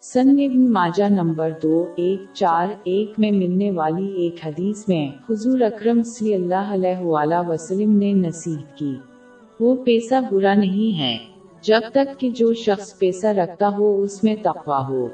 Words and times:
سن 0.00 0.30
ابن 0.30 0.72
ماجہ 0.72 1.08
نمبر 1.10 1.50
دو، 1.62 1.86
ایک، 1.96 2.22
چار، 2.32 2.66
ایک 2.84 3.12
میں 3.18 3.30
ملنے 3.30 3.70
والی 3.70 4.12
ایک 4.12 4.34
حدیث 4.46 4.88
میں 4.88 5.08
حضور 5.30 5.60
اکرم 5.60 6.02
صلی 6.02 6.34
اللہ 6.34 6.64
علیہ 6.68 6.98
وآلہ 6.98 7.48
وسلم 7.48 7.96
نے 7.96 8.12
نصیحت 8.12 8.78
کی۔ 8.78 8.94
وہ 9.60 9.76
پیسہ 9.84 10.14
برا 10.30 10.54
نہیں 10.54 10.98
ہے۔ 10.98 11.16
جب 11.62 11.80
تک 11.92 12.20
کہ 12.20 12.30
جو 12.30 12.54
شخص 12.54 12.98
پیسہ 12.98 13.26
رکھتا 13.26 13.68
ہو، 13.78 14.02
اس 14.02 14.24
میں 14.24 14.36
تقوی 14.42 14.84
ہو۔ 14.88 15.08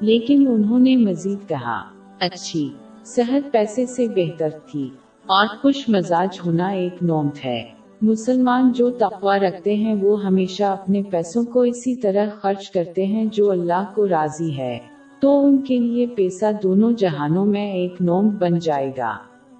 لیکن 0.00 0.46
انہوں 0.50 0.78
نے 0.78 0.96
مزید 0.96 1.48
کہا، 1.48 1.82
اچھی، 2.18 2.68
صحت 3.04 3.52
پیسے 3.52 3.86
سے 3.86 4.08
بہتر 4.08 4.48
تھی 4.70 4.90
اور 5.26 5.46
خوش 5.62 5.88
مزاج 5.88 6.40
ہونا 6.46 6.68
ایک 6.68 7.02
نومت 7.02 7.44
ہے۔ 7.44 7.75
مسلمان 8.02 8.72
جو 8.72 8.90
تقوی 8.90 9.38
رکھتے 9.38 9.74
ہیں، 9.74 9.94
وہ 9.94 10.24
ہمیشہ 10.24 10.64
اپنے 10.64 11.02
پیسوں 11.02 11.44
کو 11.44 11.60
اسی 11.60 11.94
طرح 11.94 12.26
خرچ 12.40 12.70
کرتے 12.70 13.06
ہیں 13.06 13.24
جو 13.24 13.50
اللہ 13.50 13.84
کو 13.94 14.08
راضی 14.08 14.56
ہے۔ 14.56 14.78
تو 15.20 15.46
ان 15.46 15.58
کے 15.58 15.78
لیے 15.78 16.06
پیسہ 16.06 16.44
دونوں 16.62 16.92
جہانوں 16.92 17.46
میں 17.46 17.72
ایک 17.72 17.94
نوم 18.00 18.28
بن 18.28 18.58
جائے 18.58 18.92
گا۔ 18.98 19.16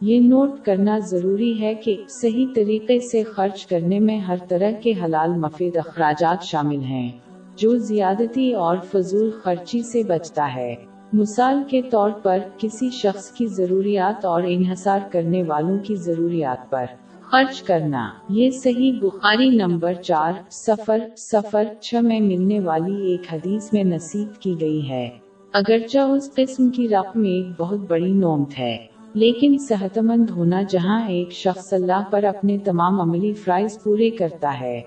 یہ 0.00 0.20
نوٹ 0.20 0.50
کرنا 0.64 0.98
ضروری 0.98 1.60
ہے 1.60 1.74
کہ 1.74 1.96
صحیح 2.08 2.46
طریقے 2.54 2.98
سے 3.00 3.22
خرچ 3.22 3.66
کرنے 3.66 3.98
میں 3.98 4.18
ہر 4.18 4.36
طرح 4.48 4.70
کے 4.70 4.92
حلال 5.04 5.30
مفید 5.30 5.76
اخراجات 5.76 6.44
شامل 6.44 6.80
ہیں، 6.80 7.10
جو 7.56 7.76
زیادتی 7.76 8.52
اور 8.52 8.76
فضول 8.92 9.30
خرچی 9.42 9.82
سے 9.82 10.02
بچتا 10.02 10.54
ہے۔ 10.54 10.74
مثال 11.12 11.62
کے 11.68 11.82
طور 11.82 12.10
پر، 12.22 12.38
کسی 12.58 12.90
شخص 12.90 13.30
کی 13.30 13.46
ضروریات 13.46 14.24
اور 14.24 14.42
انحصار 14.46 14.98
کرنے 15.10 15.42
والوں 15.42 15.78
کی 15.78 15.94
ضروریات 15.94 16.70
پر۔ 16.70 16.84
خرچ 17.30 17.62
کرنا۔ 17.62 18.08
یہ 18.28 18.50
صحیح 18.50 18.92
بخاری 19.02 19.48
نمبر 19.48 19.92
چار 19.92 20.32
سفر 20.50 20.98
سفر 21.16 21.64
چھ 21.80 21.94
میں 22.02 22.20
ملنے 22.20 22.60
والی 22.60 23.10
ایک 23.10 23.32
حدیث 23.32 23.72
میں 23.72 23.84
نصیب 23.84 24.40
کی 24.40 24.54
گئی 24.60 24.88
ہے۔ 24.88 25.08
اگرچہ 25.52 25.98
اس 25.98 26.34
قسم 26.34 26.68
کی 26.68 26.88
رقم 26.88 27.22
ایک 27.22 27.46
بہت 27.58 27.78
بڑی 27.78 28.12
نومت 28.12 28.58
ہے، 28.58 28.76
لیکن 29.14 29.56
صحت 29.58 29.98
مند 29.98 30.30
ہونا 30.30 30.62
جہاں 30.62 31.08
ایک 31.08 31.32
شخص 31.32 31.72
اللہ 31.72 32.02
پر 32.10 32.24
اپنے 32.24 32.58
تمام 32.58 33.00
عملی 33.00 33.32
فرائض 33.32 33.82
پورے 33.82 34.10
کرتا 34.10 34.60
ہے 34.60 34.80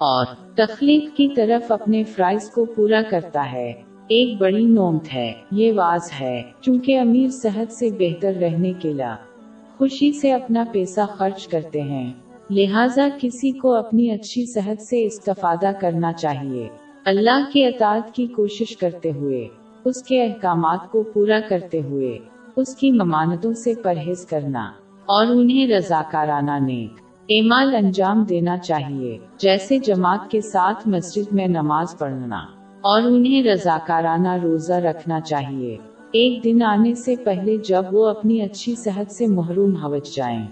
اور 0.00 0.26
تخلیق 0.54 1.16
کی 1.16 1.28
طرف 1.36 1.72
اپنے 1.72 2.04
فرائض 2.04 2.50
کو 2.50 2.64
پورا 2.64 3.02
کرتا 3.10 3.52
ہے، 3.52 3.72
ایک 4.08 4.40
بڑی 4.40 4.64
نومت 4.64 5.14
ہے۔ 5.14 5.32
یہ 5.50 5.72
واضح 5.72 6.14
ہے، 6.20 6.42
چونکہ 6.60 6.98
امیر 6.98 7.28
صحت 7.28 7.72
سے 7.72 7.88
بہتر 7.98 8.32
رہنے 8.40 8.72
کے 8.72 8.92
لیے 8.92 9.31
خوشی 9.78 10.12
سے 10.12 10.32
اپنا 10.32 10.64
پیسہ 10.72 11.00
خرچ 11.08 11.48
کرتے 11.48 11.82
ہیں۔ 11.82 12.12
لہٰذا 12.50 13.08
کسی 13.20 13.50
کو 13.50 13.74
اپنی 13.74 14.10
اچھی 14.10 14.46
صحت 14.46 14.82
سے 14.82 15.04
استفادہ 15.04 15.70
کرنا 15.80 16.12
چاہیے۔ 16.12 16.68
اللہ 17.04 17.50
کے 17.52 17.68
اطاعت 17.68 18.14
کی 18.14 18.26
کوشش 18.26 18.76
کرتے 18.76 19.12
ہوئے، 19.12 19.48
اس 19.84 20.02
کے 20.02 20.24
احکامات 20.24 20.78
کو 20.90 21.02
پورا 21.02 21.40
کرتے 21.48 21.80
ہوئے، 21.82 22.18
اس 22.56 22.76
کی 22.76 22.90
ممانتوں 22.90 23.52
سے 23.52 23.74
پرہیز 23.82 24.26
کرنا۔ 24.26 24.72
اور 25.06 25.26
انہیں 25.26 25.66
رضاکارانہ 25.66 26.64
نیک 26.64 26.92
ایمال 27.26 27.74
انجام 27.74 28.24
دینا 28.24 28.58
چاہیے، 28.58 29.18
جیسے 29.38 29.78
جماعت 29.78 30.30
کے 30.30 30.40
ساتھ 30.40 30.88
مسجد 30.88 31.32
میں 31.32 31.46
نماز 31.46 31.98
پڑھنا۔ 31.98 32.36
اور 32.80 33.02
انہیں 33.02 33.42
رضاکارانہ 33.42 34.34
روزہ 34.42 34.72
رکھنا 34.72 35.20
چاہیے۔ 35.20 35.76
ایک 36.12 36.44
دن 36.44 36.62
آنے 36.62 36.94
سے 36.94 37.14
پہلے 37.24 37.56
جب 37.56 37.82
وہ 37.92 38.06
اپنی 38.06 38.42
اچھی 38.42 38.74
صحت 38.74 39.12
سے 39.12 39.26
محروم 39.26 39.76
ہوج 39.76 40.16
جائیں 40.16 40.46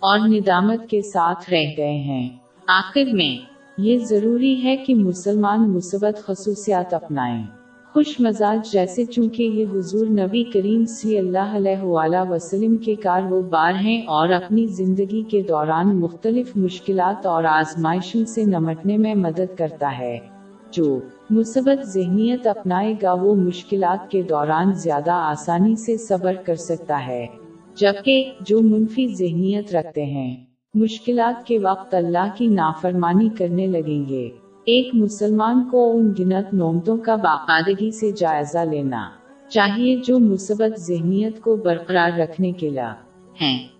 اور 0.00 0.18
ندامت 0.18 0.90
کے 0.90 1.02
ساتھ 1.02 1.50
رہ 1.50 1.64
گئے 1.76 1.98
ہیں۔ 1.98 2.28
آخر 2.66 3.12
میں 3.12 3.46
یہ 3.78 3.98
ضروری 3.98 4.64
ہے 4.64 4.76
کہ 4.76 4.94
مسلمان 4.94 5.70
مثبت 5.70 6.26
خصوصیات 6.26 6.94
اپنائیں۔ 6.94 7.46
خوش 7.92 8.20
مزاج 8.20 8.72
جیسے 8.72 9.04
چونکہ 9.04 9.42
یہ 9.42 9.64
حضور 9.74 10.06
نبی 10.06 10.44
کریم 10.44 10.84
صلی 10.84 11.18
اللہ 11.18 11.56
علیہ 11.56 11.82
وآلہ 11.82 12.30
وسلم 12.30 12.76
کے 12.76 12.94
کار 12.94 13.22
وہ 13.22 13.42
بار 13.42 13.72
ہیں 13.74 14.02
اور 14.02 14.28
اپنی 14.28 14.66
زندگی 14.66 15.22
کے 15.22 15.42
دوران 15.42 16.00
مختلف 16.00 16.56
مشکلات 16.56 17.26
اور 17.26 17.44
آزمائشوں 17.44 18.24
سے 18.24 18.44
نمٹنے 18.44 18.96
میں 18.96 19.14
مدد 19.14 19.58
کرتا 19.58 19.98
ہے۔ 19.98 20.35
جو 20.70 21.00
مثبت 21.30 21.86
ذہنیت 21.86 22.46
اپنائے 22.46 22.94
گا 23.02 23.12
وہ 23.12 23.34
مشکلات 23.34 24.10
کے 24.10 24.22
دوران 24.22 24.72
زیادہ 24.72 25.10
آسانی 25.10 25.76
سے 25.76 25.96
صبر 25.96 26.34
کر 26.34 26.54
سکتا 26.54 27.06
ہے۔ 27.06 27.26
جبکہ 27.74 28.32
جو 28.40 28.60
منفی 28.60 29.06
ذہنیت 29.06 29.74
رکھتے 29.74 30.04
ہیں، 30.04 30.36
مشکلات 30.74 31.46
کے 31.46 31.58
وقت 31.58 31.94
اللہ 31.94 32.28
کی 32.34 32.46
نافرمانی 32.46 33.28
کرنے 33.38 33.66
لگیں 33.66 34.08
گے۔ 34.08 34.30
ایک 34.64 34.94
مسلمان 34.94 35.68
کو 35.70 35.90
ان 35.90 36.12
گنت 36.18 36.54
نومتوں 36.54 36.96
کا 36.96 37.16
باقاعدگی 37.16 37.90
سے 37.90 38.12
جائزہ 38.12 38.58
لینا 38.58 39.08
چاہیے 39.48 39.96
جو 39.96 40.18
مثبت 40.18 40.80
ذہنیت 40.80 41.40
کو 41.40 41.56
برقرار 41.56 42.18
رکھنے 42.18 42.52
کے 42.52 42.70
لیے 42.70 42.94
ہیں۔ 43.40 43.75